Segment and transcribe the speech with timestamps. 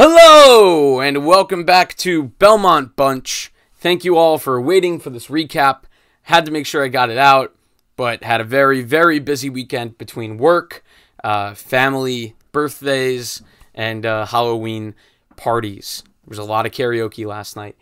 [0.00, 3.52] Hello, and welcome back to Belmont Bunch.
[3.74, 5.80] Thank you all for waiting for this recap.
[6.22, 7.56] Had to make sure I got it out,
[7.96, 10.84] but had a very, very busy weekend between work,
[11.24, 13.42] uh, family, birthdays,
[13.74, 14.94] and uh, Halloween
[15.34, 16.04] parties.
[16.04, 17.76] There was a lot of karaoke last night.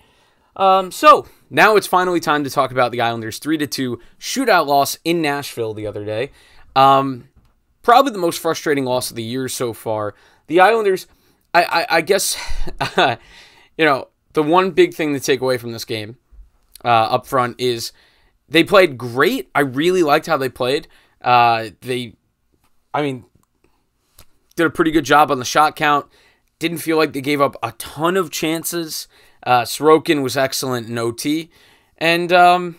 [0.56, 4.66] Um, so now it's finally time to talk about the Islanders' three to two shootout
[4.66, 6.30] loss in Nashville the other day.
[6.74, 7.28] Um,
[7.82, 10.14] probably the most frustrating loss of the year so far.
[10.46, 11.06] The Islanders
[11.56, 12.36] I, I, I guess,
[12.98, 16.18] you know, the one big thing to take away from this game
[16.84, 17.92] uh, up front is
[18.48, 19.48] they played great.
[19.54, 20.88] I really liked how they played.
[21.22, 22.14] Uh, they,
[22.92, 23.24] I mean,
[24.56, 26.06] did a pretty good job on the shot count.
[26.58, 29.08] Didn't feel like they gave up a ton of chances.
[29.42, 31.50] Uh, Sorokin was excellent in OT,
[31.98, 32.78] and um,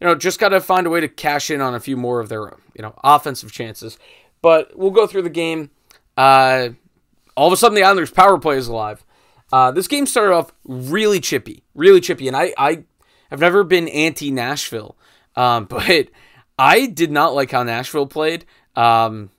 [0.00, 2.20] you know, just got to find a way to cash in on a few more
[2.20, 3.98] of their you know offensive chances.
[4.42, 5.70] But we'll go through the game.
[6.16, 6.70] Uh,
[7.36, 9.04] all of a sudden the Islanders' power play is alive.
[9.52, 12.84] Uh, this game started off really chippy, really chippy, and I, I
[13.30, 14.96] have never been anti Nashville,
[15.36, 16.08] um, but
[16.58, 18.46] I did not like how Nashville played.
[18.76, 19.30] Um,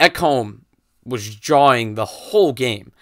[0.00, 0.60] Ekholm
[1.04, 2.92] was jawing the whole game,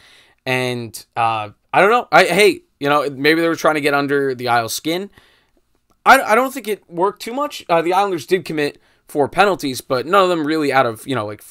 [0.44, 2.08] and uh, I don't know.
[2.12, 5.10] I hey, you know, maybe they were trying to get under the Isle skin.
[6.04, 7.64] I, I don't think it worked too much.
[7.68, 11.14] Uh, the Islanders did commit four penalties, but none of them really out of you
[11.14, 11.42] know like.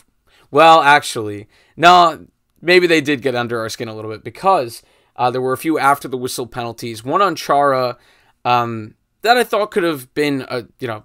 [0.52, 2.28] Well, actually, no,
[2.66, 4.82] maybe they did get under our skin a little bit because
[5.16, 7.04] uh, there were a few after the whistle penalties.
[7.04, 7.98] One on Chara
[8.44, 11.04] um, that I thought could have been, a, you know,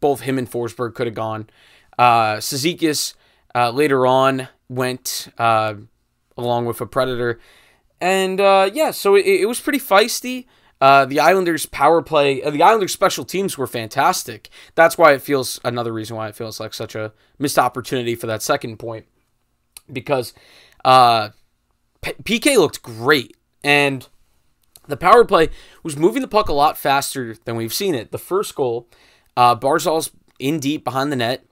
[0.00, 1.48] both him and Forsberg could have gone.
[1.98, 3.14] Uh, Cizikas
[3.54, 5.74] uh, later on went uh,
[6.36, 7.40] along with a Predator.
[8.00, 10.46] And uh, yeah, so it, it, was pretty feisty.
[10.80, 14.48] Uh, the Islanders' power play, uh, the Islanders' special teams were fantastic.
[14.76, 18.28] That's why it feels another reason why it feels like such a missed opportunity for
[18.28, 19.06] that second point.
[19.92, 20.32] Because
[20.84, 21.30] uh,
[22.00, 24.06] P- PK looked great, and
[24.86, 25.50] the power play
[25.82, 28.10] was moving the puck a lot faster than we've seen it.
[28.10, 28.88] The first goal,
[29.36, 31.44] uh, Barzal's in deep behind the net,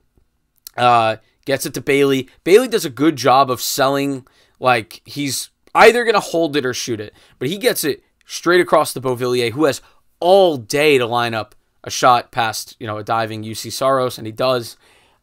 [0.76, 2.28] uh, gets it to Bailey.
[2.44, 4.26] Bailey does a good job of selling,
[4.58, 8.60] like he's either going to hold it or shoot it, but he gets it straight
[8.60, 9.82] across the Beauvillier, who has
[10.20, 11.54] all day to line up
[11.84, 14.76] a shot past, you know, a diving Juuse Saros, and he does.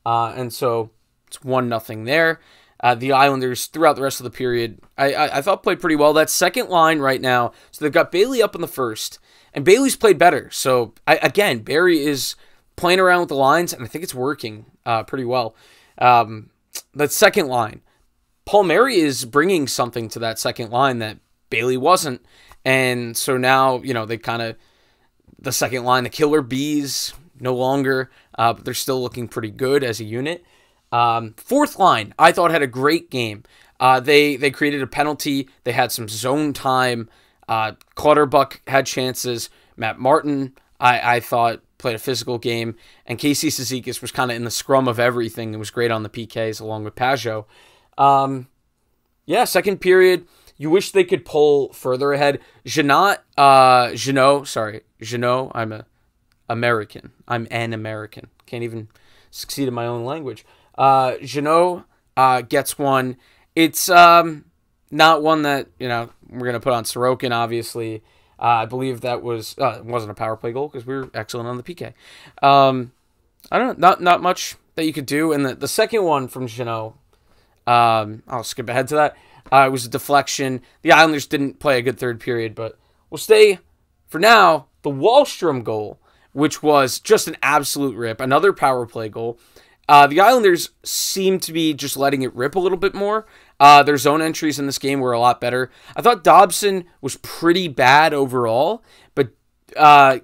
[0.06, 0.92] Uh, and so
[1.28, 2.40] it's one nothing there.
[2.84, 5.96] Uh, the Islanders throughout the rest of the period, I, I, I thought played pretty
[5.96, 6.12] well.
[6.12, 9.20] That second line right now, so they've got Bailey up in the first,
[9.54, 10.52] and Bailey's played better.
[10.52, 12.36] So I, again, Barry is
[12.76, 15.56] playing around with the lines, and I think it's working uh, pretty well.
[15.98, 16.50] Um,
[16.94, 17.82] that second line,
[18.46, 21.20] Palmieri is bringing something to that second line that
[21.50, 22.22] Bailey wasn't,
[22.66, 24.58] and so now you know they kind of
[25.40, 29.86] the second line, the Killer Bees, no longer, uh, but they're still looking pretty good
[29.86, 30.44] as a unit.
[30.94, 33.44] Um, fourth line, I thought had a great game.
[33.80, 35.50] Uh, they they created a penalty.
[35.64, 37.10] They had some zone time.
[37.50, 39.50] Uh, Clutterbuck had chances.
[39.76, 42.76] Matt Martin, I, I thought played a physical game,
[43.08, 45.54] and Casey Cizikas was kind of in the scrum of everything.
[45.54, 47.46] It was great on the PKs along with Pageau.
[47.98, 48.48] Um,
[49.26, 50.28] yeah, second period.
[50.58, 52.40] You wish they could pull further ahead.
[52.66, 55.52] Janot, uh, Janot, sorry, Janot.
[55.56, 55.86] I'm a
[56.48, 57.12] American.
[57.28, 58.28] I'm an American.
[58.46, 58.90] Can't even
[59.32, 60.46] succeed in my own language.
[60.78, 61.86] Uh, Jeannot
[62.18, 63.18] uh, gets one.
[63.56, 64.46] It's um,
[64.92, 67.32] not one that you know we're gonna put on Sorokin.
[67.32, 68.04] Obviously,
[68.40, 71.48] uh, I believe that was uh, wasn't a power play goal because we were excellent
[71.48, 71.94] on the PK.
[72.42, 72.92] Um,
[73.52, 75.32] I don't not not much that you could do.
[75.32, 76.96] And the, the second one from Jeannot,
[77.68, 79.18] um, I'll skip ahead to that.
[79.52, 80.62] Uh, it was a deflection.
[80.82, 82.78] The Islanders didn't play a good third period, but
[83.10, 83.60] we'll stay
[84.08, 84.68] for now.
[84.82, 86.00] The Wahlstrom goal,
[86.34, 89.38] which was just an absolute rip, another power play goal.
[89.88, 93.26] Uh, the Islanders seem to be just letting it rip a little bit more.
[93.60, 95.70] Uh, their zone entries in this game were a lot better.
[95.96, 98.84] I thought Dobson was pretty bad overall,
[99.14, 99.30] but
[99.76, 100.20] uh,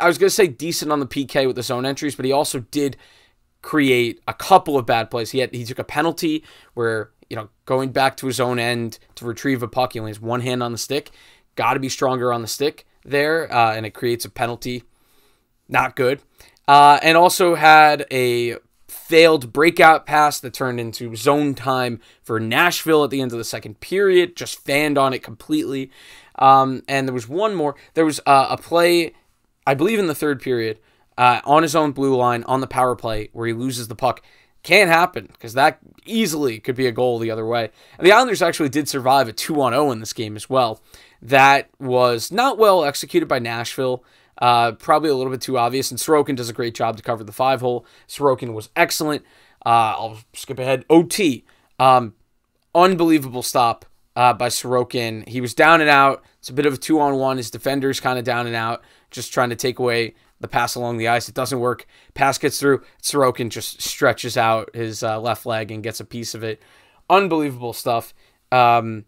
[0.00, 2.32] I was going to say decent on the PK with the zone entries, but he
[2.32, 2.96] also did
[3.62, 5.30] create a couple of bad plays.
[5.30, 6.44] He had he took a penalty
[6.74, 10.10] where you know going back to his own end to retrieve a puck, he only
[10.10, 11.10] has one hand on the stick.
[11.56, 14.82] Got to be stronger on the stick there, uh, and it creates a penalty.
[15.68, 16.20] Not good.
[16.66, 18.56] Uh, and also had a
[18.94, 23.44] failed breakout pass that turned into zone time for Nashville at the end of the
[23.44, 24.36] second period.
[24.36, 25.90] Just fanned on it completely.
[26.36, 27.74] Um, and there was one more.
[27.94, 29.12] There was uh, a play,
[29.66, 30.78] I believe, in the third period
[31.18, 34.22] uh, on his own blue line on the power play where he loses the puck.
[34.62, 37.70] Can't happen because that easily could be a goal the other way.
[37.98, 40.80] And the Islanders actually did survive a 2 on 0 in this game as well.
[41.20, 44.02] That was not well executed by Nashville.
[44.38, 47.24] Uh, probably a little bit too obvious, and Sorokin does a great job to cover
[47.24, 47.86] the five hole.
[48.08, 49.22] Sorokin was excellent.
[49.64, 50.84] Uh, I'll skip ahead.
[50.90, 51.44] OT,
[51.78, 52.14] um,
[52.74, 53.84] unbelievable stop
[54.16, 55.26] uh, by Sorokin.
[55.28, 56.24] He was down and out.
[56.38, 57.36] It's a bit of a two on one.
[57.36, 60.98] His defender's kind of down and out, just trying to take away the pass along
[60.98, 61.28] the ice.
[61.28, 61.86] It doesn't work.
[62.14, 62.82] Pass gets through.
[63.02, 66.60] Sorokin just stretches out his uh, left leg and gets a piece of it.
[67.08, 68.12] Unbelievable stuff.
[68.52, 69.04] Um,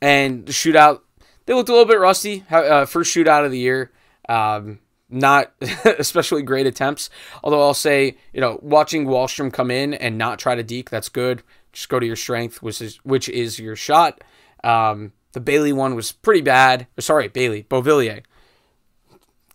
[0.00, 1.00] and the shootout,
[1.46, 2.44] they looked a little bit rusty.
[2.50, 3.92] Uh, first shootout of the year.
[4.32, 4.78] Um,
[5.10, 5.52] not
[5.84, 7.10] especially great attempts.
[7.44, 11.08] Although I'll say, you know, watching Wahlstrom come in and not try to deke, that's
[11.08, 11.42] good.
[11.72, 14.22] Just go to your strength, which is which is your shot.
[14.64, 16.86] Um, the Bailey one was pretty bad.
[16.98, 18.22] Sorry, Bailey Beauvillier.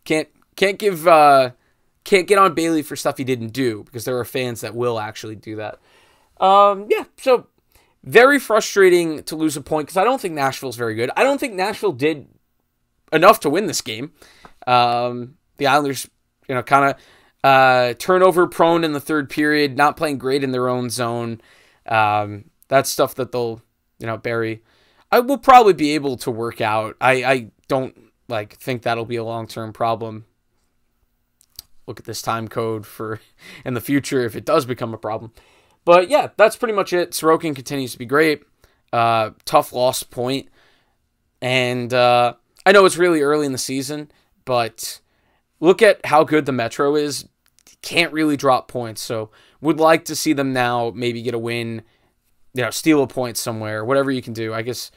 [0.03, 1.51] Can't can't give uh,
[2.03, 4.99] can't get on Bailey for stuff he didn't do because there are fans that will
[4.99, 5.79] actually do that.
[6.39, 7.47] Um, yeah, so
[8.03, 11.09] very frustrating to lose a point because I don't think Nashville's very good.
[11.17, 12.27] I don't think Nashville did
[13.11, 14.11] enough to win this game.
[14.65, 16.09] Um, the Islanders,
[16.47, 17.01] you know, kind of
[17.43, 21.41] uh, turnover prone in the third period, not playing great in their own zone.
[21.85, 23.61] Um, that's stuff that they'll,
[23.99, 24.63] you know, Barry.
[25.11, 26.97] I will probably be able to work out.
[26.99, 30.25] I, I don't like think that'll be a long term problem.
[31.85, 33.21] Look at this time code for
[33.65, 35.31] in the future if it does become a problem.
[35.85, 37.11] But yeah, that's pretty much it.
[37.11, 38.43] Sorokin continues to be great.
[38.91, 40.49] Uh, tough loss point.
[41.41, 42.33] And uh,
[42.67, 44.11] I know it's really early in the season,
[44.43, 44.99] but
[45.61, 47.25] look at how good the Metro is.
[47.81, 48.99] Can't really drop points.
[48.99, 49.31] So
[49.61, 51.83] would like to see them now maybe get a win,
[52.53, 54.53] you know, steal a point somewhere, whatever you can do.
[54.53, 54.91] I guess,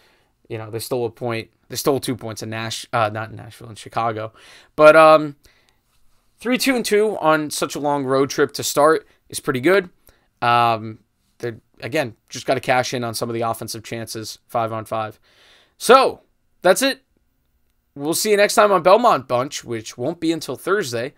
[0.49, 1.50] you know, they stole a point.
[1.69, 4.32] They stole two points in Nash, uh, not in Nashville, in Chicago.
[4.75, 5.37] But um,
[6.40, 9.90] three, two, and two on such a long road trip to start is pretty good.
[10.43, 10.99] Um,
[11.38, 14.87] they again just got to cash in on some of the offensive chances, five on
[14.87, 15.20] five.
[15.78, 16.22] So
[16.62, 17.05] that's it
[17.94, 21.14] we'll see you next time on Belmont Bunch, which won't be until Thursday.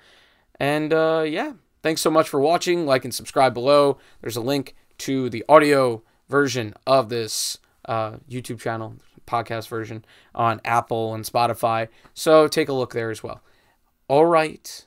[0.59, 1.53] And uh, yeah,
[1.83, 2.87] thanks so much for watching.
[2.87, 3.99] Like and subscribe below.
[4.21, 8.97] There's a link to the audio version of this uh, YouTube channel,
[9.27, 10.05] podcast version
[10.35, 11.89] on Apple and Spotify.
[12.15, 13.43] So take a look there as well.
[14.09, 14.87] All right.